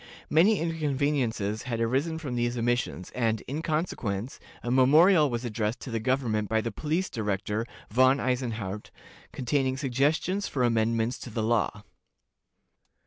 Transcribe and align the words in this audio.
Many 0.31 0.59
inconveniences 0.59 1.61
had 1.69 1.79
arisen 1.79 2.17
from 2.17 2.33
these 2.33 2.57
omissions, 2.57 3.11
and, 3.11 3.41
in 3.41 3.61
consequence, 3.61 4.39
a 4.63 4.71
memorial 4.71 5.29
was 5.29 5.45
addressed 5.45 5.79
to 5.81 5.91
the 5.91 5.99
government 5.99 6.49
by 6.49 6.59
the 6.59 6.71
police 6.71 7.07
director, 7.07 7.67
Von 7.91 8.19
Eisenhardt, 8.19 8.89
containing 9.31 9.77
suggestions 9.77 10.47
for 10.47 10.63
amendments 10.63 11.19
to 11.19 11.29
the 11.29 11.43
law. 11.43 11.83